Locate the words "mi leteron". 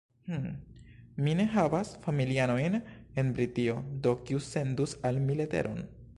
5.29-5.89